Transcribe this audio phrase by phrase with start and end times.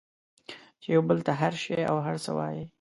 [0.81, 2.61] چې یو بل ته هر شی او هر څه وایئ